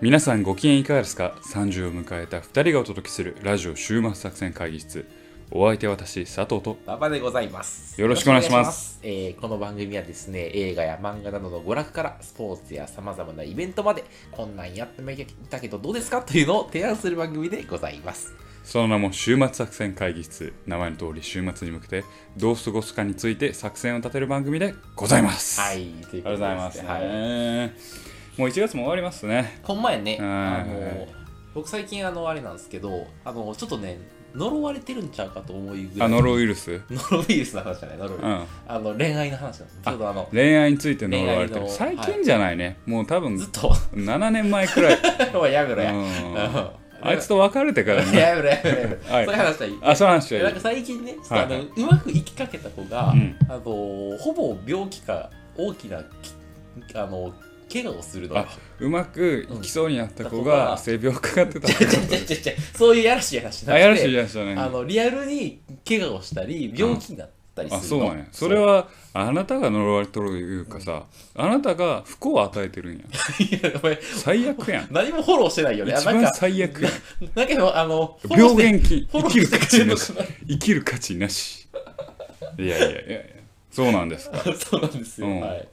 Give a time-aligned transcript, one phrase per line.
[0.00, 5.06] 皆さんご機嫌いかがですか ?30 を迎えた2人がお届けするラジオ週末作戦会議室
[5.50, 8.00] お相手は私佐藤と馬場でございます。
[8.00, 9.00] よろしくお願いしますよろしくお願いします。
[9.02, 15.16] えーこの番組はですね、映画や漫画などの娯楽からスポーツや様々なイベントまで、こんなんやってみ
[15.50, 16.22] たけどどうですか？
[16.22, 18.32] というのを提案する番組でございます。
[18.64, 22.04] その名も週末作戦会議室名前の通り週末に向けて
[22.36, 26.82] どう過ごすかについて作戦を立てる番組でございますはい、というありがとうございますね。
[26.84, 27.72] ね、はい。
[28.36, 29.58] もう1月も終わりますね。
[29.62, 30.20] この前ね、はい。
[30.22, 31.08] あの、
[31.54, 33.98] 僕最近あの、あれなんですけど、あの、ちょっとね、
[34.34, 35.88] 呪われてるんちゃうかと思うぐらい。
[35.98, 36.80] あノロウイルス？
[36.90, 38.24] ノロウイルスの話じゃない、ノロウイルス。
[38.24, 38.46] うん。
[38.68, 39.58] あの、恋愛の話。
[39.58, 41.68] ちょうどあの、恋愛について呪われてる。
[41.68, 44.98] 最近じゃないね、もう多分ずっと、7年前くらい、
[45.52, 45.92] やめろや。
[45.92, 46.70] ううんん、
[47.02, 48.14] あいつと別れてからね。
[48.18, 49.14] やめろやめろやめろ。
[49.14, 49.24] はい。
[49.26, 49.78] そういう話はいい？
[49.82, 53.36] あそうなんですよなんか最近ね、あの、はいうまくいきかけた子が、うん。
[53.48, 53.60] あの
[54.18, 55.98] ほぼ病気か大きな
[56.86, 57.32] きあの
[57.72, 58.34] 怪我をするの？
[58.36, 58.58] よあ。
[58.80, 60.44] うまくいきそうになった子うん。
[60.44, 68.26] が性病かかってたって ちゃちゃちゃちゃそういうやらしい話なあやらしいいやつじゃないあのリアルに怪我をしたり病気になったりするの、あそうなんや。
[68.32, 71.04] それはあなたが呪われとるいうかさ
[71.34, 73.04] あなたが不幸を与えてるんや。
[73.40, 74.88] いやお前最悪やん。
[74.90, 75.92] 何もフォローしてないよね。
[75.94, 76.92] あ一番最悪やん。
[77.34, 80.26] だけどあのフォロー病して原菌生きるフォローして価値なしくれるのかな？
[80.48, 81.68] 生きる価値なし。
[82.58, 83.20] いやいやいやいや。
[83.72, 84.42] そうなんですか。
[84.58, 85.40] そうなんですよ、うん。
[85.40, 85.68] はい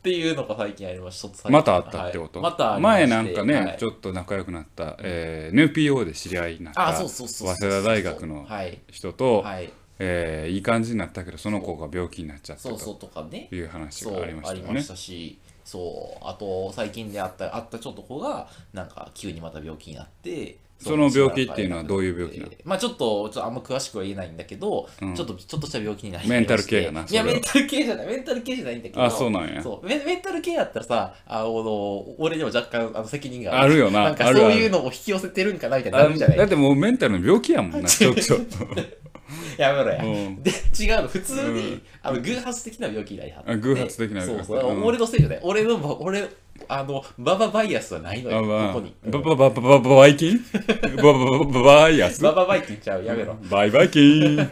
[0.00, 1.50] っていうのが最近ありました。
[1.50, 2.52] またあったってこと、はい。
[2.52, 3.76] また前なんかね、はい。
[3.78, 8.78] ちょっと仲良くなった、えー NPO で知り合いになったあそうそうそうそう早稲田大学のはい。
[8.90, 9.70] 人と、はい。
[9.98, 12.78] えーいい感じになったけどその子が病気になっちゃったそう。
[12.78, 13.48] そうととかね。
[13.52, 14.64] いう話がありましたよね。
[14.68, 15.38] ありましたし。
[15.64, 16.24] そう。
[16.26, 22.52] あと最近であったあったちょっと子がなんか急にまた病気になってその病気っていうのはどういう病気なの？
[22.64, 25.14] まあちょっとちょっとあんま詳しくは言えないんだけど、うん。
[25.14, 27.26] ちょっとちょっとした病気になりメンタル系やないやそれは。
[27.26, 28.06] メンタル系じゃない。
[28.06, 29.04] メンタル系じゃないんだけど。
[29.04, 29.62] あそうなんや。
[29.62, 29.86] そう。
[29.86, 33.78] メンメンタル系やったらさあの俺にも若干あの責任がある。
[33.78, 34.04] よな。
[34.04, 34.52] なんかあるある。
[34.52, 36.38] そういうのを引き寄せてるんかなみたいになあるじゃない？
[36.38, 38.20] だってもうメンタルの病気やもんなちょっと。
[39.56, 40.42] やめろや、うん。
[40.42, 41.82] で違うの普通に、うん。
[42.02, 43.52] あの偶発的な病気になりはって。
[43.52, 44.84] あ偶発的なそうそう、うん。
[44.84, 46.28] 俺のせいじゃない俺のば俺
[46.68, 48.94] あのバババイアスはないのよここに。
[49.04, 50.44] バババババババイキン？
[50.96, 52.22] バババババイアス？
[52.22, 54.38] バババイって言っちゃうやめろ、バイバイキン。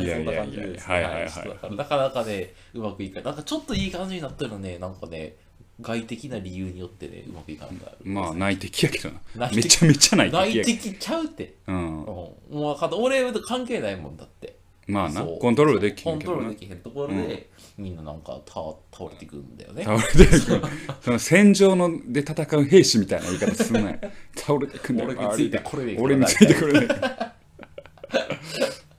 [0.00, 0.86] いやいやや感じです。
[0.86, 1.76] はいはいはい。
[1.76, 3.24] なかなかねうまくいかない。
[3.24, 5.36] なんかちょっといい感じになったのねなんかね
[5.80, 7.74] 外的な理由によってねうまくいかない
[8.04, 9.50] まあ内的やけどな。
[9.52, 11.76] めちゃめちゃ内的内や的ちゃうって、うん。
[11.76, 15.38] うん、もう俺と関係ないもんだってまあなそう。
[15.38, 16.38] コントロールできへコンんけどな。
[16.38, 17.96] トロールできへんところで、みん。
[17.96, 19.84] ななんか倒倒れてくるんだよね。
[19.84, 20.60] 倒れていく。
[21.00, 23.98] その戦場ので戦う兵士みたいな言い方すんなよ。
[24.36, 25.10] 倒れていくんだよ。
[25.10, 26.88] 俺についてこれでいいから俺についてこれで。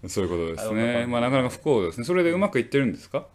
[0.09, 2.05] そういうことですあわかねんまあなかなか不幸ですね。
[2.05, 3.25] それでうまくいってるんですか？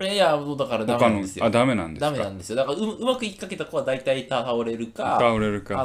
[0.00, 1.44] いやもうだからダメなんですよ。
[1.44, 2.06] あダメなんですか？
[2.10, 2.56] ダメなんですよ。
[2.56, 5.84] だからううまくいきかけた子は大体倒れるか倒れるあ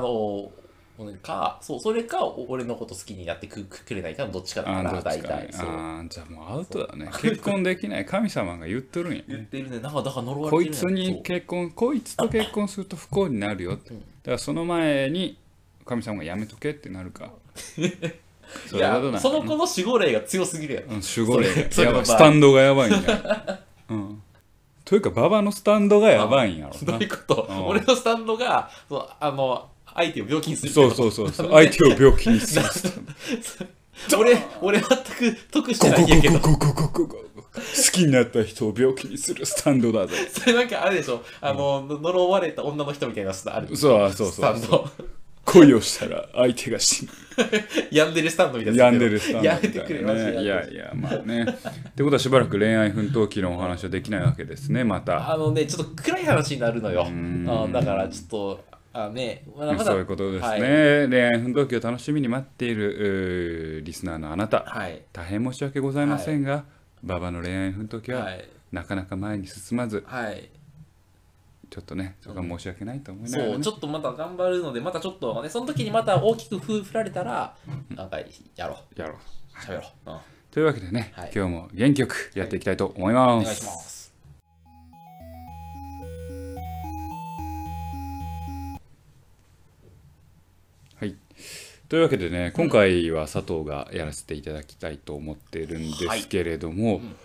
[0.97, 5.68] かのかそうそれかお俺のこと好きになってくくれないかのどっちかだかあら大体そう。
[5.68, 7.09] あーじゃあもうアウトだね。
[7.22, 8.06] 結婚できない。
[8.06, 9.80] 神様が言ってるんや言ってるね。
[9.80, 13.91] なんかだから呪わこいつれてるんやに結婚こいつと結婚すると不幸になるよって。
[13.94, 15.38] だからその前に
[15.85, 17.31] 神様がやめとけってなるか。
[18.68, 20.88] そういやその子の守護霊が強すぎるやろ。
[20.88, 21.69] うん守護霊。
[21.84, 23.59] やばスタンドがやばいんや、
[23.90, 24.24] うん、
[24.85, 26.79] というか馬場のスタンドがやばいんやろな。
[26.94, 27.47] どういうこと？
[27.50, 27.68] うん。
[27.68, 31.52] 俺のスタンドがそうあの相手を病気にするそうそうそうそう。
[31.52, 32.66] 相手を病気にする。
[34.18, 34.88] 俺俺全
[35.34, 36.40] く得してないんやけど。
[36.40, 36.52] 好
[37.91, 40.13] きになった人を病気にするスタンドだぜ。
[40.31, 41.24] それなんかあれでしょ。
[41.41, 44.88] あの呪われた女の人みたいなスタあるそうそうそうスタンド。
[45.46, 47.12] 恋をしたら相手が死ぬ。
[47.90, 48.84] 病んでるスタンドみたいな。
[48.84, 51.44] 病んでるスタンドやめみたいてくれいやいやまあね。
[51.44, 55.31] ってことはしばらく恋愛奮闘記のお話はできないわけですねまた。
[55.34, 57.09] あのね、ちょっと暗い話になるのよ。
[57.09, 57.46] ん。
[57.50, 61.09] あだからちょっと、あね、まだまだそういうことですね、はい。
[61.09, 65.02] 恋愛奮闘記を楽しみに待っているリスナーのあなたはい。
[65.14, 66.66] 大変申し訳ございませんが、
[67.03, 68.50] 馬場の恋愛奮闘記ははい。
[68.72, 70.50] なかなか前に進まず、はい。
[71.70, 77.56] ちょっとねそこは申し訳ないと思いながら、ねそう、ちょっとまた頑張るので、またちょっとね、その時にまた大きく振振られたら、
[77.94, 78.20] なんか
[78.56, 79.20] やろやろうう。
[79.59, 80.09] 喋ろう。
[80.09, 80.16] うん。
[80.16, 80.20] お
[80.52, 83.97] というわけでね、はい今日も元気よくやっていきたいと思います、願いします。
[91.89, 97.16] というわけでね今回は佐藤がやらせていただきたいと思っているんですけれども、ん。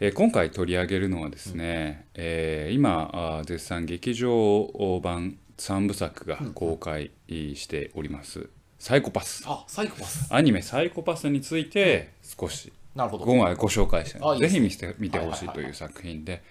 [0.00, 8.48] えー今回取り上げるのはですね、えー今絶賛劇場版3部作が公開しております
[8.78, 9.44] 「サイコパス。
[9.46, 13.24] あ、サイコパス。」アニメ「サイコパス」について少しなるほど。
[13.24, 16.42] 今回ご紹介してぜひ見せて見てほしいという作品で、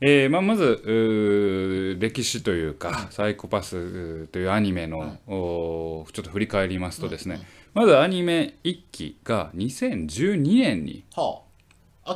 [0.00, 7.40] えーまあ、まず歴史というか、サイコパスというアニメの、おーちょっと振り返りますとですね、
[7.74, 11.44] まずアニメ1期が2012年に放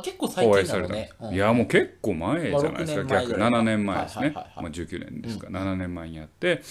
[0.01, 0.25] 近
[0.59, 1.09] 映されたね。
[1.21, 1.33] うん。
[1.33, 3.49] いやもう結構前じゃないですか、まあ6年前逆ぐらい。
[3.51, 4.63] か7年前ですね、はいはいはいはい。
[4.63, 6.61] まあ、19年ですか、7年前にやって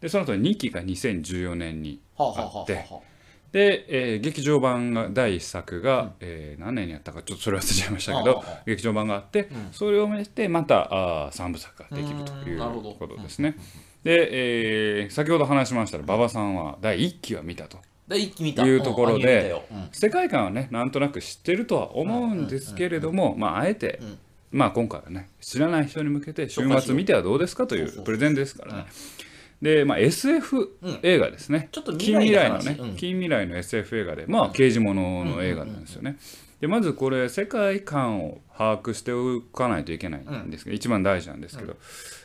[0.00, 3.10] でその後2期が2014年にはあはあはあってあはあ。
[3.52, 10.88] で、えー劇場版が第1作が、えー何年にやったかちょっとそれ忘れちゃいましたけど劇場版があって、それをめしてまた
[11.26, 12.58] あ3部作ができるという
[12.98, 13.56] ことですね。
[14.04, 17.78] で、えー先ほど話しましたら馬場さんは第1期は見たと。
[18.66, 19.62] いうところでよ。
[19.70, 19.88] うん。
[19.92, 24.00] 世界観はねなんとなく知ってるとは思うんですけれども、まあ、あえて、
[24.50, 28.86] まあ、今回はね知らない人に向けて週末見てはどうですかというプレゼンですからね。
[29.62, 32.96] で、まあ、SF 映画ですね、ちょっと近未未来のね、うん。
[32.96, 36.16] 近未来の SF 映画で、まあ、刑事ものの映画なんですよね。
[36.60, 41.76] でまずこれ世界観を把握しておかないといけないんですけど、一番大事なんですけど、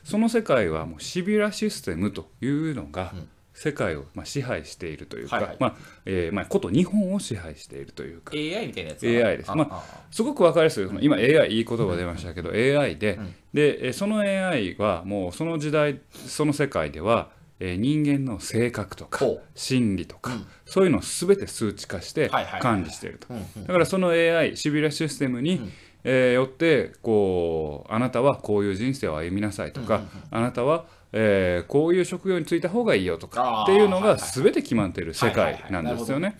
[0.04, 3.14] その世界はもうシビラシステムというのが
[3.56, 5.58] 世界をまあ支配しているというか、はいはい。
[5.60, 5.76] まあ
[6.06, 8.34] えーまあ、こと日本を支配しているというか。
[8.36, 9.52] AI みたいなやつ AI です。
[9.56, 10.88] ますごく分かりやすい。
[11.02, 13.18] 今 AI いい言葉出ましたけど、AI で,、
[13.54, 17.30] でえーその AI はもうその時代その世界では、
[17.62, 19.26] えー人間の性格とか
[19.56, 20.34] 心理とか、
[20.66, 22.30] そういうのを全て数値化して
[22.60, 25.72] 管理していると、うんうんだからその AI シビラシステムに、
[26.04, 30.86] えーよってこうあなたはこういう人生を歩みなさいとか、あなたは、
[31.18, 36.38] えーこういう職業に就いた方がいいよとかっていうのが全て決まっている世界なんですよね。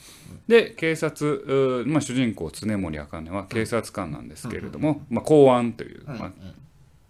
[0.48, 6.32] で警察、まあ、主人公常森茜は警察官なんですけれども、まあ、公安という、まあ、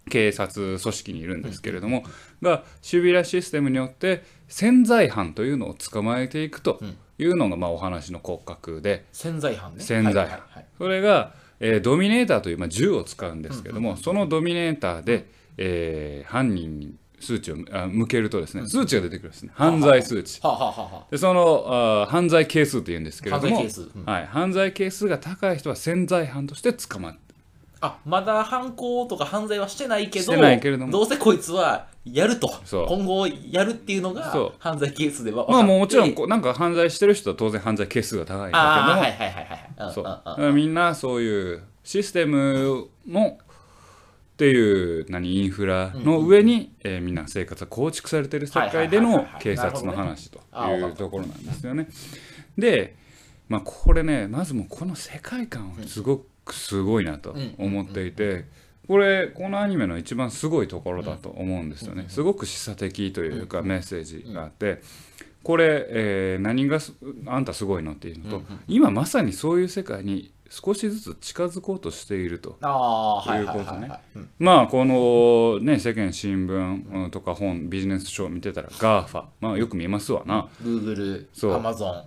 [0.08, 2.04] 警察組織にいるんですけれども、
[2.40, 6.80] がシュビラシステムによって潜在犯というのを捕まえていくと
[7.18, 9.04] いうのが、まあ、お話の骨格で。
[9.12, 9.82] 潜在犯ね。
[9.82, 10.40] 潜在犯。
[10.78, 15.26] それが、えードミネーターという、まあ、銃を使うんですけども、そのドミネーターで、
[15.56, 19.50] えー犯人に数値をあ向けるとですね数値が出てくるんですね。
[19.54, 20.40] 犯罪数値。
[20.42, 23.90] はあ、はあはあはでそのあー犯罪係数というんですけれども犯罪係数。
[23.94, 24.04] うん。
[24.04, 27.20] はい、犯罪係数が高い人は潜在犯として捕まって
[27.80, 30.92] あ、あまだ犯行とか犯罪はしてないけどしてないけれども。
[30.92, 32.48] どうせこいつはやると。
[32.88, 43.38] 今後やるっていうのが犯罪ケースではまあもちろんこうなんか犯罪してる人は当然犯罪係数が高いんだけどはいはいはいはいうみんなそういうシステムの
[44.36, 51.88] っていう何インフラの上に、えーみんな生活が構築されてる世界での警察の話というところなんですよね。
[52.58, 52.96] で、
[53.48, 58.44] まあ、これねまずもうこの世界観はすごくすごいなと思っていて。
[58.86, 62.04] これこのアニメの一番すごいところだと思うんですよね。
[62.06, 64.80] すごく示唆的というかメッセージがあって、
[65.42, 66.92] これ、えー何がす
[67.26, 72.50] あんたすごいのっていうのと、今まさにそういう世界に少しずつ近づこうとしていると。
[72.50, 73.90] いうことね。
[74.38, 80.48] まあこのね世間新聞うんとか本ビジネス書を見てたら GAFA まあよく見ますわな。
[80.62, 82.02] Google Amazon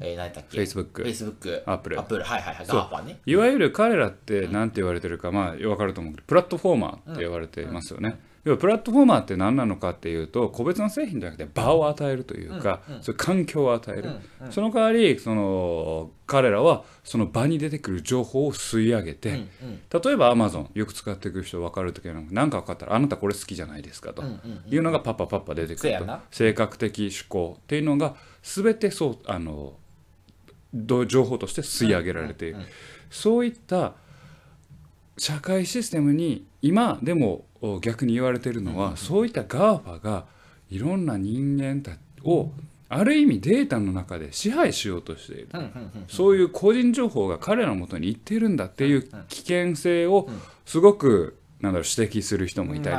[0.00, 3.20] えー何だっけ？Facebook Facebook Apple Apple はいはいはい GAFA ね。
[3.26, 8.18] いわゆる彼らって何て言われてるかまあ分かると思うけどプラットフォーマーって言われてますよね。
[8.44, 14.10] 要はプラットフォーマーって何なのかっていうと個別の製品じゃなくて場を与えるというか、そういう環境を与える、
[14.50, 19.46] その代わりその彼らはその場に出てくる情報を吸い上げて、うんうん。
[20.02, 24.24] 例えば Amazon よく使っていく人分かる時は何か分かったらあなたこれ好きじゃないですかと
[24.68, 25.82] いうのがパッパパッパ出てくると。
[25.82, 26.22] そうやな。
[26.32, 29.74] 性格的思考っていうのが全てそうあの
[30.74, 32.56] ど情報として吸い上げられている、
[33.10, 33.94] そういった
[35.18, 40.24] 社会システムに今でもお逆に言われているのは、そういった GAFA が
[40.70, 42.50] いろんな人間たを
[42.88, 45.48] ある意味データの中で支配しようとしている、
[46.08, 50.28] そういう個人情報が彼らのもとに行っているんだっていう危険性を
[50.66, 52.96] すごくなんだろう指摘する人もいたり、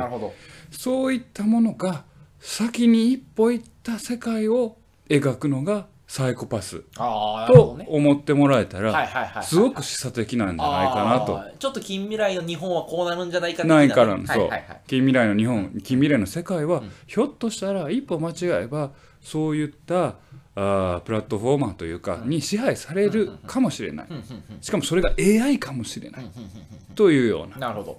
[0.70, 2.04] そういったものが
[2.40, 4.76] 先に一歩行った世界を
[5.08, 11.40] 描くのがサイコパスと思ってもらえたはいらすごく示唆的なんじゃないかなと。
[11.58, 14.50] ちょっと近未来の日本はこうなるんじゃないか的ないからねそう、
[14.86, 18.92] 近未来の日本近未来の世界は、ひょっとしたら一歩間違えば
[19.22, 20.16] そういった
[20.56, 24.06] あープラットフォーマーというか、に支配されるかもしれない、
[24.60, 26.30] しかもそれが AI かもしれない、
[26.94, 27.68] というような。
[27.68, 27.98] なるほど。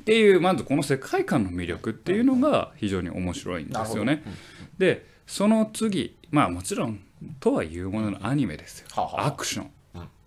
[0.00, 4.22] っていうまずこの世界観の魅力っていうのが非常に面白いんですよね。
[4.78, 7.00] でその次まあもちろん
[7.40, 9.26] とはいうもののアニメですよ、はあはあ。
[9.26, 9.70] アクション、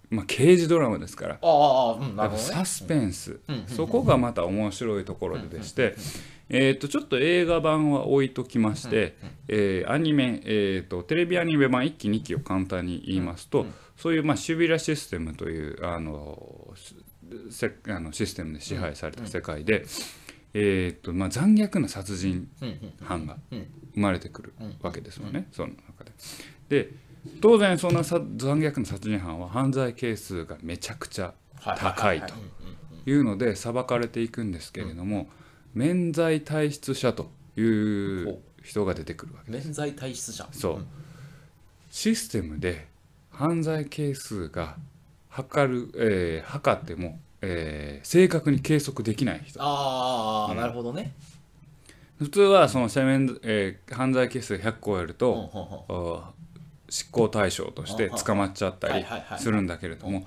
[0.09, 1.35] まあ、刑事ドラマですから。
[1.35, 2.55] ああうんなやっぱるほどね。
[2.55, 5.95] サスペンス、そこがまた面白いところででして、
[6.49, 9.15] えー、とちょっと映画版は置いときまして、
[9.47, 13.65] えーアニメ、えー、とテレビアニメ版1期2期を簡単に言いますと、
[13.97, 16.73] そういう、まあ、シュビラシステムというあの
[17.51, 19.85] せあのシステムで支配された世界で、
[20.53, 22.93] えーっとまあ、残虐な殺人うんうん。
[23.05, 23.67] 犯がうん。
[23.93, 26.11] 生まれてくるわけですよね、その中で。
[26.69, 26.91] で
[27.41, 32.33] 当然そのさ残虐な殺人犯は犯罪係数がめちゃくちゃ高いと
[33.05, 35.27] いうので裁かれていくんですけれども、
[35.73, 40.47] 免罪体質者という人が出てくるわけ免罪体質者。
[40.51, 40.85] そう。
[41.89, 42.87] システムで
[43.31, 44.77] 犯罪係数が
[45.29, 49.59] 測る、えー測っても、えー正確に計測できない人。
[49.61, 51.13] ああなるほどね。
[52.19, 56.23] 普通はその赦免、えー犯罪係数100超えると、
[56.89, 59.05] 執行対象として捕まっちゃったり
[59.37, 60.25] するんだけれども、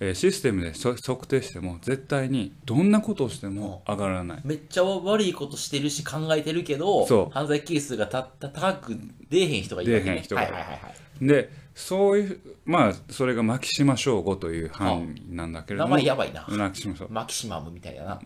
[0.00, 4.40] えーシステムでそ測定しても絶対にどんなことをしても上がらない。
[4.44, 8.98] めっちゃ悪いことしてるし考えてるけど犯罪係数がたった高く
[9.30, 10.10] 出えへん人がいるわけね。
[10.10, 10.40] 出えへん人が。
[10.42, 10.78] はいはいはい
[11.26, 16.46] でそういうまあそれが牧島省吾という犯人なんだけれど名も前やばいな。
[16.48, 17.06] 牧島省。
[17.08, 18.20] マキシマムみたいだな。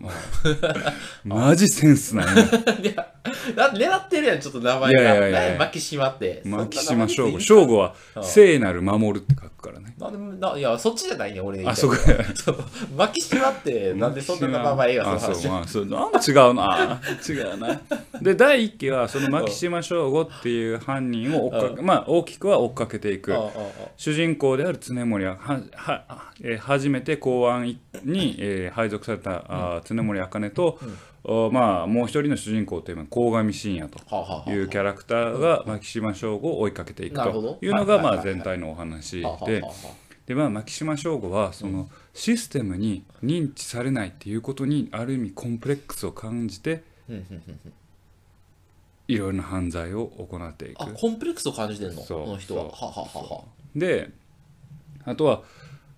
[1.25, 2.43] マジセンスないね
[2.83, 3.09] いや、
[3.55, 5.01] だ狙ってるやん、ちょっと名前が。
[5.01, 6.43] いやいやいや何マキシマって。
[6.45, 7.33] 牧島省吾。
[7.33, 7.41] 吾。
[7.41, 9.95] 省吾は聖なる守るって書くからね。
[9.99, 11.95] なんでな、いや、そっちじゃないね、俺であそこ
[12.35, 12.65] そう。
[12.95, 15.87] マキシマって、なんでそんな名前があそうまあそう。
[15.87, 17.81] なんか違うな違うな。
[18.21, 23.33] で第一期はその牧島省吾っていう犯人を追っかけまあ大きくは追っかけていく。
[23.97, 30.79] 主人公である常森ははは、えー初めて公安に、えー配属された、あー常森茜と、
[31.25, 33.99] おまあ、もう一人の主人公というのは鴻上信也と
[34.51, 39.45] いうキャラクターが牧島省吾を追いかけていくというのが、まあ、全体のお話ではあ
[40.27, 47.73] で、まあ、牧島省吾はそのシステムに認知されないっていうことにある意味コンプレックスを感じてうんうんうんうん
[49.09, 50.83] いろいろな犯罪を行っていく。
[50.83, 50.87] あ、。
[50.87, 52.03] コンプレックスを感じてんの？
[52.03, 52.25] そう。
[52.25, 52.65] この人は。
[52.65, 53.45] はははは。
[53.75, 54.11] で
[55.05, 55.43] あとは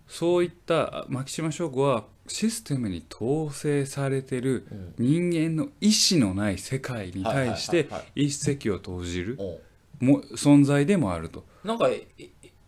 [0.06, 4.66] そういった牧島省吾はシステムに統制されてる
[4.98, 9.60] 人間の意思のない世界に対して一石を投じるお
[10.04, 11.44] も存在でもあると。
[11.64, 11.88] なんか、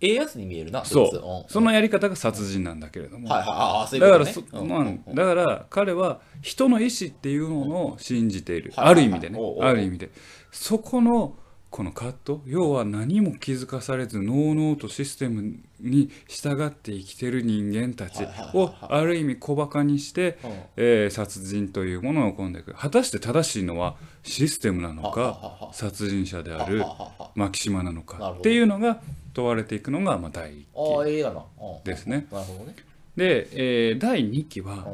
[0.01, 0.85] ええええやつに見えるな。
[0.85, 1.53] そう。
[1.53, 3.29] そのやり方が殺人なんだけれども。
[3.29, 3.87] だか
[4.19, 4.43] らそ。
[4.53, 5.03] うん。
[5.15, 9.39] だから彼は人の意思っていうのを信じている、ある意味でね。
[9.61, 10.11] ある意味で。
[10.51, 11.37] そこの
[11.71, 18.25] この葛藤要は何も気づかされずのうのうとシステムに従って生きてる人間たち
[18.55, 20.51] をある意味小バカにして、うん。
[20.77, 22.75] えー殺人というものを起こんでいく。
[22.75, 26.85] 果たして正しいのはシステムなのか殺人者である
[27.35, 29.01] 牧島なのかっていうのが
[29.33, 31.13] 問われていくのがまあ第1ああ、期
[31.85, 32.27] ですね。
[33.17, 34.87] で、えー第2期は、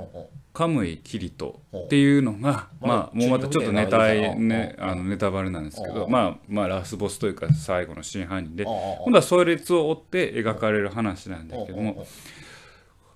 [0.57, 4.35] カムイキリトっていうのが、うんまあ、もうまたちょっとネタね、
[4.79, 12.07] うんあのネタバレなんですけど、うんまあ、まあラスボスというか最後の真犯人で今度はそれを追って描かれる話なんだけども、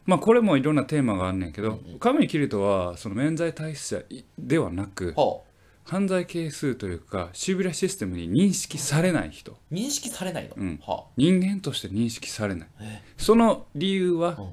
[0.05, 4.03] まあ、これもいろんなテーマがあんねんけど、カムイキリトはその免罪体質者
[4.39, 5.51] ではなくはあ。
[5.85, 9.57] 犯罪係数というかシビラシステムに認識されない人。
[9.73, 10.79] 認識されないの、うん。
[10.87, 12.69] は人間として認識されない。
[12.83, 13.01] え。
[13.17, 14.49] その理由はうん。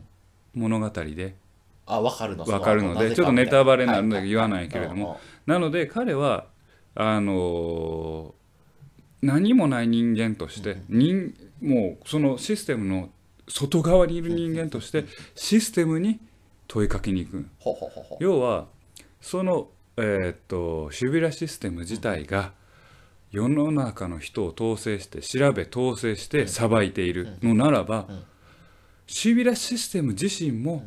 [0.57, 1.35] 物語で
[1.87, 6.45] あ、あ分かるの分かるのでちょっとネタバレになるので言わないけれども、なので彼は
[6.93, 8.37] あのー
[9.19, 13.09] 何もない人間として、人もうそのシステムの
[13.47, 16.19] 外側にいる人間としてシステムに
[16.67, 17.45] 問いかけに行く。
[18.19, 18.67] 要は
[19.19, 22.51] その、えーっとシュビラシステム自体が
[23.31, 28.07] 世の中の人を統制して調べ統制して裁いているのならば、
[29.07, 30.85] シビラシステム自身も、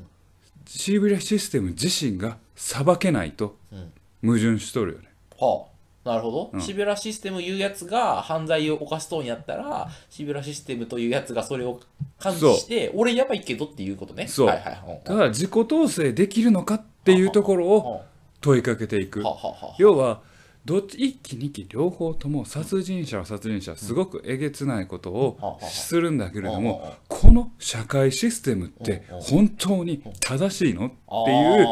[0.72, 3.92] シビラシステム自身が裁けないとうん。
[4.22, 5.08] 矛盾しとるよね。
[5.38, 5.66] は
[6.04, 11.80] あ、なるほど、シビラシステムいうやつが犯罪を犯しそうにやったらシビラシステムというやつがそれを
[12.18, 14.28] 感知して俺やばいけどっていうことね。
[14.28, 14.46] そう。
[14.46, 18.00] はいはいうんだから自己統制できるのかっていうところをは
[18.40, 19.22] 問いかけていく。
[19.26, 19.30] あ。
[19.30, 19.74] はあはあはあ。
[19.78, 20.20] 要は
[20.64, 30.90] どっち1期2期両方とも殺人者は殺人者すごくえげつないことをするんだけれどうんもこの社会システムって本当に正しいのっ
[31.24, 31.66] ていう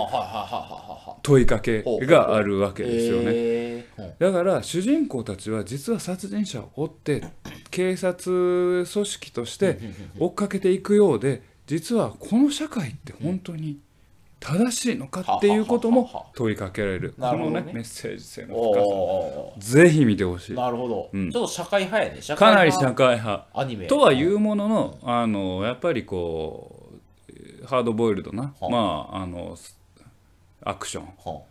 [1.23, 3.87] 問いかけがあるわけですよね。
[4.19, 7.25] だから主人公たちは実は殺人者を追って
[7.71, 9.79] 警察組織として
[10.19, 13.79] 追っかけていくようで実はこの社会って本当に
[14.41, 17.15] 正しいのかっていうことも問いかけられる。
[17.19, 19.83] このねメッセージ性の深さ。
[19.83, 20.55] ぜひ見てほしい。
[20.55, 21.31] なるほど、うん。
[21.33, 22.23] ちょっと社会派やね。
[22.23, 22.89] 社会かなり派。
[22.89, 23.87] 社会派アニメ。
[23.87, 26.93] とはいうもののあのやっぱりこ
[27.63, 29.57] うハードボイルドなはまああの
[30.63, 31.43] アクションは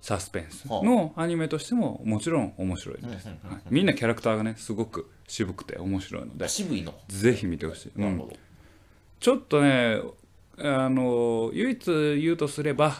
[0.00, 3.38] サスペンスのアニメとしてももちろん面白いです、はい。
[3.68, 8.02] みんなキャラクターがねすごく渋くて面白いのであ渋いの、ぜひ見てほしい、うん。
[8.02, 8.36] なるほど。
[9.20, 10.00] ちょっとね
[10.60, 11.84] あの唯一
[12.20, 12.96] 言うとすれば、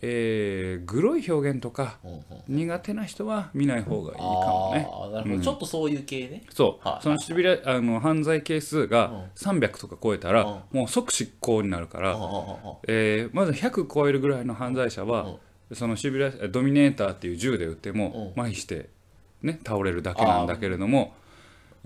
[0.00, 4.88] えーグロい表現とかうんうん苦手な人は見ない方がいいかもね。
[4.90, 6.44] ああなるほど、ちょっとそういう系ね。
[6.50, 9.58] そう、はいそのシビラあの犯罪係数がうん。
[9.58, 10.78] 300とか超えたら、うん。
[10.78, 12.46] もう即執行になるから、うんうんうんうん。
[12.86, 15.36] えーまず100超えるぐらいの犯罪者は、
[15.72, 18.88] そのシビラドミネーターっていう銃で撃っても、麻痺して、
[19.42, 21.14] ね、倒れるだけなんだけれども、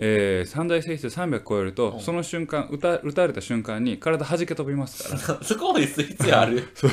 [0.05, 5.39] えー犯罪性質300超えると、その瞬間撃た撃たれた瞬間に体弾け飛びますから。
[5.45, 6.69] そこまでする必要ある？
[6.75, 6.91] そう。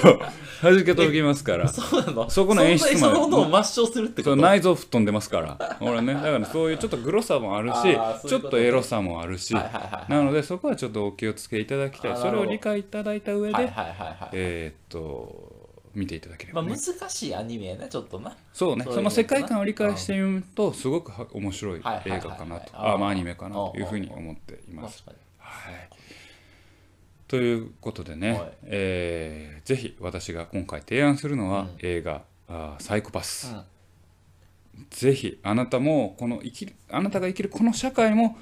[0.61, 1.67] 弾け飛びますから。
[1.67, 2.29] そうなの？
[2.29, 2.97] そこの演出まで。
[2.99, 4.35] そんなにそ抹消するってこと？
[4.35, 5.77] そう内臓吹っ飛んでますから。
[5.81, 8.29] 俺ねだからそういうちょっとグロさもあるしあーそういうことね。
[8.29, 12.17] ちょっとエロさもあるし、はいはいはいなのでそこはちょっとお気をつけいただきたい。
[12.17, 15.58] それを理解いただいた上で、はいはいはいはい、えーっと
[15.93, 18.35] 見ていただけれまあ、ばね、難しいアニメやなちょっとな。
[18.53, 18.85] そうね。
[18.85, 22.71] その世界観を理解してみるとすごくは面白い映画かなと。
[22.73, 25.03] あまあアニメかなというふうに思っています。
[27.27, 28.51] ということでね、はい。
[28.63, 31.69] えーぜひ私が今回提案するのは、うん。
[31.81, 33.63] 映画あー「サイコパス」うん。
[34.89, 38.37] ぜひあなたもこの生きるあなたが生きるこの社会も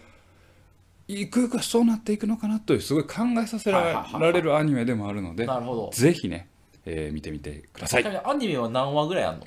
[1.07, 5.47] ゆくゆくはそうなっていくのかなというすごい考えさせられるアニメでもあるので
[5.93, 6.47] ぜひね、
[6.89, 8.21] えー見てみてください。
[8.25, 9.45] アニメは何話ぐらいあんの？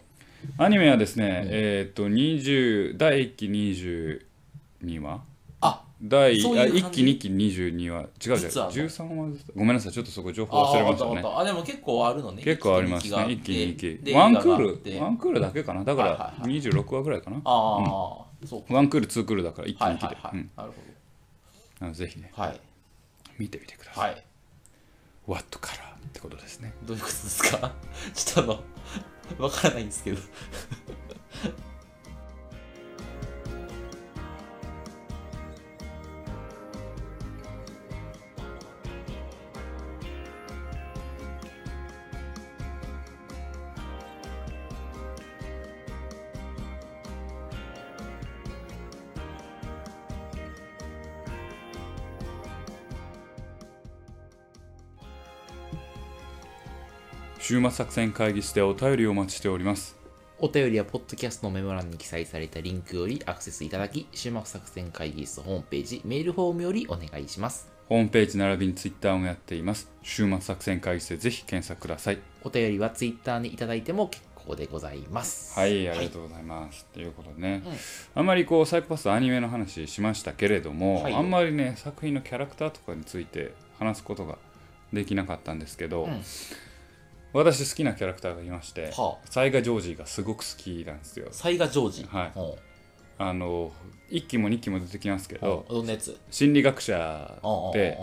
[0.58, 5.22] アニメはですね、えっ、と20第1期22話。
[5.62, 6.72] あ第ういう感じ。
[6.82, 8.00] 1期2期22話。
[8.24, 8.50] 違う違う。
[8.50, 11.22] 実はあんの？13話ですごめんなさいちょっとそこ情報あ忘れましたね。
[11.36, 12.42] あでも結構あるのね。
[12.42, 13.16] 結構ありますね。
[13.16, 13.52] 1一期。
[13.52, 14.56] 2期でワンクー
[14.92, 15.84] ルワンクールだけかな。
[15.84, 16.60] だかはいらはいはい。
[16.60, 17.36] 26話ぐらいかな。
[17.36, 17.46] ああ、
[18.46, 18.74] そうか。
[18.74, 20.22] ワンクールツークールだから1期2期ではいはい。
[20.22, 20.50] はい、うん。
[20.56, 20.76] なるほ
[21.80, 22.60] なのでぜひねどはい。
[23.38, 24.12] 見てみてください。
[24.12, 24.24] はい。
[25.26, 26.74] What からってことですね。
[26.82, 27.72] どういうことですか？
[28.14, 30.18] ちょっとあのわからないんですけど。
[57.50, 59.98] 週末作戦会議室でお便りをお待ちしております。
[60.38, 67.68] お便りはポッドキャストのメモ欄に記載されたリンクよりアクセスいただき週末作戦会議室ホームページメールフォームよりお願いします。
[67.88, 69.90] ホームページ並びにツイッターもやっています。
[70.04, 72.20] 週末作戦会議室でぜひ検索ください。
[72.44, 75.58] お便りはツイッターにいただいても結構でございます。
[75.58, 76.84] はい、ありがとうございます。
[76.94, 77.72] ということでね、うん
[78.14, 81.14] あんまりこうサイコパスアニメの話しましたけれども、はい。
[81.14, 84.38] あんまりね作品のキャラクターとかについて話すことが
[84.92, 86.22] できなかったんですけど、うん
[87.32, 89.26] 私好きなキャラクターがいまして、はあ。
[89.30, 91.28] サイガ・ジョージがすごく好きなんですよ。
[91.30, 92.30] サイガジョージはい。
[92.34, 92.58] ほ
[93.18, 93.70] あの
[94.10, 95.66] 1期も2期も出てきますけうど、
[96.30, 97.98] 心理学者うんで、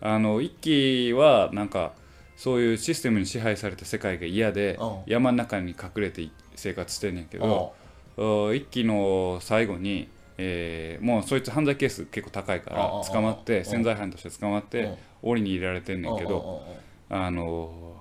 [0.00, 1.92] あの1期はなんか
[2.36, 5.02] そういうシステムに支配された世界が嫌で、うん。
[5.06, 7.74] 山の中に隠れて生活してんねんけど、
[8.16, 14.68] お一期の最後に、えーもうそいつ犯罪係数結構高いから捕まって潜在犯として捕まっうん。
[14.68, 16.62] て檻に入れられてんねんけど
[17.10, 17.97] あの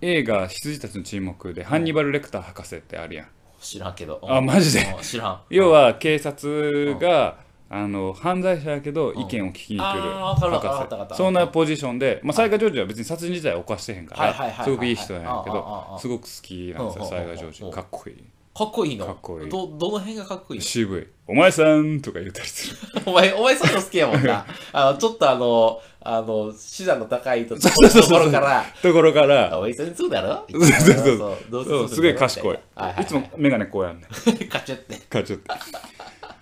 [0.00, 3.26] 映画「羊たちの沈黙」でハンニバル・レクター博士ってあるやん。
[3.60, 4.20] 知らんけど。
[4.22, 4.80] あマジで？
[4.96, 5.40] うん知らん。
[5.50, 7.38] 要は警察が
[7.70, 11.14] あの犯罪者やけど意見を聞きに来るあーわかるわかるわかったわかった。
[11.14, 14.58] 博士そんなポジションでまあサイガ・ジョージは別に殺人自体は犯してへんかはいはいはいはいはい。
[14.58, 18.24] らすごくいい人なんやけああああどすごく好きなんですようんサイガ・ジョージうんかっこいい
[18.56, 19.06] かっこいいの？
[19.06, 19.50] かっこいい。
[19.50, 20.64] どどの辺がかっこいいの？
[20.64, 22.76] 渋い「お前さん」とか言ったりする。
[23.06, 24.46] お前、お前そういうの好きやもんな。
[24.72, 27.82] あの、ちょっとあの、あの、手段の高いととこ
[28.18, 29.52] ろから、ところから。
[29.54, 30.44] あおい、それそうだろ？
[30.52, 31.04] そうそうそう。
[31.04, 34.06] そうどうそうすごい賢いはいはいはいいつも眼鏡こうやんね
[34.48, 34.96] カチュって。
[34.98, 35.52] かちょっと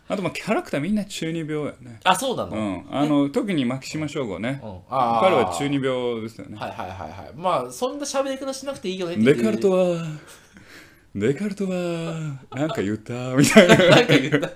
[0.08, 1.98] あとまあキャラクターみんな中二病やね。
[2.04, 2.72] あ、そうなの、ううん。
[2.74, 4.60] んあの特に牧島省吾ね。
[4.90, 5.20] あー。
[5.20, 6.58] 彼は中二病ですよね。
[6.58, 7.32] はいはいはいはい。
[7.34, 10.04] まあ、そんな喋り方しなくていいよねデカルトは
[11.14, 13.76] デカルトはなんか言ったみたいな。
[13.76, 14.50] なんか言った。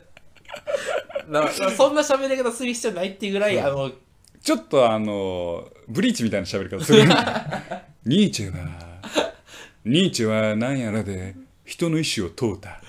[1.73, 3.91] そんな喋り方する必要ないっていうぐらい、あの、
[4.43, 7.03] ちょっとあのブリーチみたいな喋り方する
[8.05, 8.69] ニーチェは
[9.85, 12.81] ニーチェは何やらで人の意志を問うた。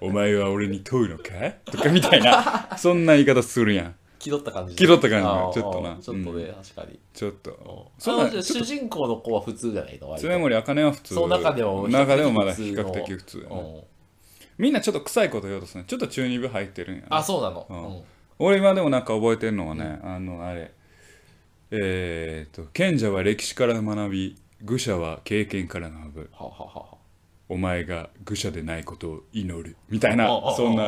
[0.00, 1.24] お前は俺に問うのか？
[1.66, 4.74] とかみたいなそんな言い方するやん気取った感じ。
[4.74, 5.96] 気取った感じちょっとな。
[6.00, 6.98] ちょっとね、う確かに。
[7.14, 7.50] ちょっと。
[7.50, 10.16] うんそう主人公の子は普通じゃないの？
[10.18, 11.14] 常森茜は普通。
[11.14, 13.46] その中でも中でもまだ比較的的普通
[14.58, 15.86] みんなちょっと臭いこと言おうとするね。
[15.88, 18.04] ちょっと中二病入ってるんやなあ、そうなの？
[18.38, 20.72] 俺今でもなんか覚えてるのはね、あのあれ。
[21.70, 26.30] えー、と賢者は歴史から学び愚者は経験から学ぶ。
[26.32, 26.98] はははは
[27.48, 29.76] お前が愚者でないことを祈る。
[29.88, 30.84] みたいなそんな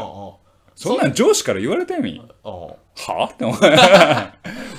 [0.81, 2.27] そんなん上司から言われてみうん。
[2.47, 3.31] は？
[3.31, 4.33] ってお前。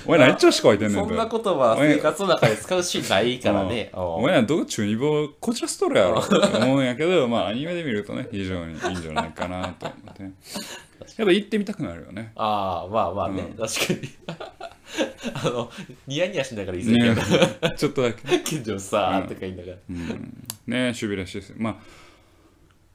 [0.03, 3.91] お前何調子こいてんねんそんな言葉は生活の中で使うシーンないからね。
[3.93, 10.23] お前らどこ中二病こちらしとるやろって思うんやけどまあアニメで見るとね非常にいいんじゃないかなと思って。
[10.23, 10.33] ね
[11.17, 12.31] やっぱ行ってみたくなるよね。
[12.35, 13.67] ああ、まあまあね、うん。
[13.67, 14.09] 確かに。
[15.33, 15.69] あの、
[16.07, 17.21] ニヤニヤしながら言いそうやね
[17.61, 18.39] けど、ちょっとだけ。
[18.41, 19.77] 近所さーとか言いながら。
[19.89, 20.07] うん。
[20.67, 21.53] ね守備らしいです。
[21.57, 21.75] まあ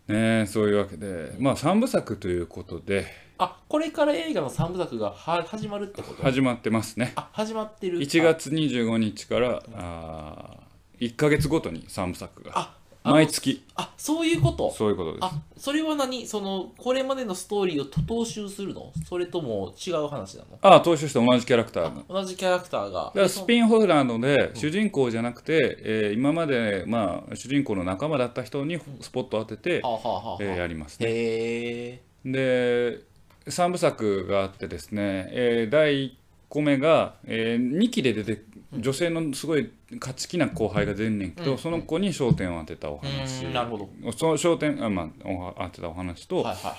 [0.09, 1.35] ねそういうわけで。
[1.39, 3.07] まあ3部作ということで。
[3.39, 6.23] あ、これから映画の3部作がは始まるってこと？
[6.23, 7.13] 始まってますね。
[7.17, 7.99] あ、始まってる。
[7.99, 10.57] 1月25日からあ
[11.01, 12.53] 1か月ごとに3部作が。
[12.55, 12.75] あ、
[13.13, 13.65] 毎月。
[13.75, 14.71] あ、そういうこと？
[14.73, 15.25] そういうことです。
[15.25, 16.27] あ、それは何？
[16.27, 18.93] その、これまでのストーリーを踏襲するの？
[19.09, 20.59] それとも違う話なの？
[20.63, 23.05] ああ踏襲して同じキャラクターが同じキャラクターが。
[23.07, 31.09] だからスピンオフなので主人公じゃなくて、えー今まで、まあ、主人公の仲間だった人にスポットを当てて、えーやりますね。
[31.09, 32.03] へえ。
[32.25, 33.01] で
[33.47, 36.13] 3部作があってですね、えー第1
[36.49, 43.89] 個目が、え2期で出て女性のすごい勝ち気な後輩が出んねんけど、うんその子に焦点を当てたおう話ーんなるほど。
[44.13, 46.75] その焦点あ、まあ、お当てたお話と、はいはい。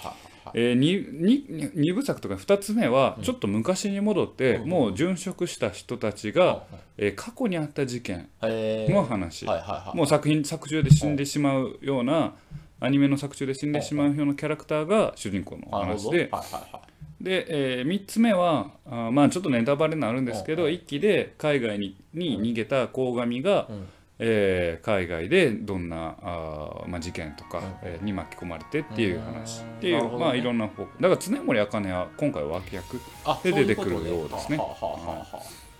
[0.53, 6.63] えー、2, 2部作とか2つ目はちょっと昔に戻って、うんもう殉職した人たちが、
[6.97, 8.29] えー過去にあった事件。
[8.41, 9.97] の話、はいはいはい。
[9.97, 12.33] もう作品作中で死んでしまうような
[12.79, 16.86] アニメの作中で死んでしまうようなキャラクターが主人公の話ではいはいはい。
[17.27, 23.87] で、え3つ目はあーまあちょっとネタバレになるんですけど一期で海外にに逃げた鴻上が、うん。
[24.19, 27.65] えー海外でどんなあー、まあ、事件とか、うん。
[27.83, 29.61] えーに巻き込まれてっていう話。
[29.61, 29.65] うん。
[29.65, 30.17] っていうね。
[30.17, 34.57] まあいろんな方だから常森茜は今回は脇役あで出てくるようですね。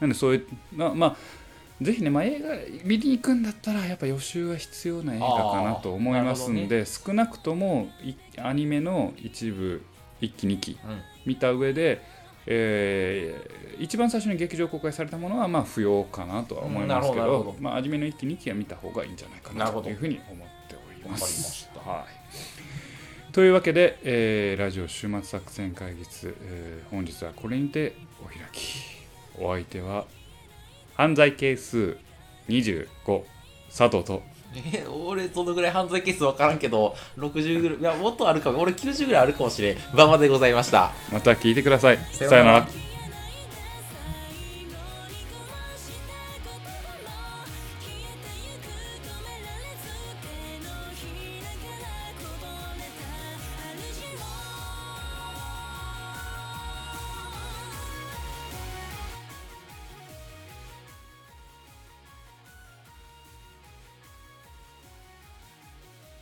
[0.02, 1.16] なんでそういうなまあ
[1.82, 2.50] ぜひね、まあ、映画
[2.84, 9.84] 見に行くんだったらやっぱ予習が必要な映画かなと思いますんで、少なくともいアニメの一部
[10.22, 10.78] 1期2期。
[10.84, 11.02] うん。
[11.26, 12.02] 見た上で、
[12.46, 21.70] えー一番最初に劇場公開されたものはまあ不要かなとは思いますけどまあ、アニメの1期2期は見た方がいいんじゃないかなというふうに思っております。
[21.76, 22.06] は
[23.30, 28.82] い、というわけで、えーラジオ週末作戦会議室、えー本日はこれにてお開き。
[29.40, 30.06] お相手は
[30.96, 31.98] 犯罪係数
[32.50, 32.88] 25
[33.70, 34.24] 佐藤と
[34.56, 38.60] え俺どのぐらい犯罪係数分からんけど60ぐらいいやもっとあるかも。
[38.60, 39.78] 俺90ぐらいあるかもしれん。
[39.94, 40.92] 馬場でございました。
[41.12, 41.98] また聞いてください。
[42.12, 42.68] さよなら